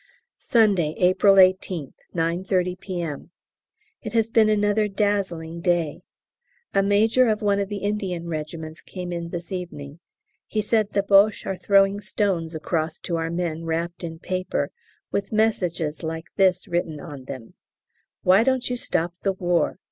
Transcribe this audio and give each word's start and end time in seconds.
Sunday, 0.39 0.95
April 0.97 1.35
18th, 1.35 1.93
9.30 2.15 2.79
P.M. 2.79 3.29
It 4.01 4.13
has 4.13 4.31
been 4.31 4.49
another 4.49 4.87
dazzling 4.87 5.59
day. 5.61 6.01
A 6.73 6.81
major 6.81 7.27
of 7.29 7.43
one 7.43 7.59
of 7.59 7.69
the 7.69 7.83
Indian 7.83 8.27
regiments 8.27 8.81
came 8.81 9.13
in 9.13 9.29
this 9.29 9.51
evening. 9.51 9.99
He 10.47 10.59
said 10.59 10.89
the 10.93 11.03
Boches 11.03 11.45
are 11.45 11.55
throwing 11.55 12.01
stones 12.01 12.55
across 12.55 12.97
to 13.01 13.17
our 13.17 13.29
men 13.29 13.63
wrapped 13.65 14.03
in 14.03 14.17
paper 14.17 14.71
with 15.11 15.31
messages 15.31 16.01
like 16.01 16.29
this 16.35 16.67
written 16.67 16.99
on 16.99 17.25
them, 17.25 17.53
"Why 18.23 18.41
don't 18.43 18.71
you 18.71 18.77
stop 18.77 19.13
the 19.21 19.33
War? 19.33 19.77